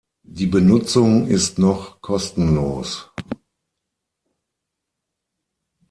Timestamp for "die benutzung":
0.25-1.27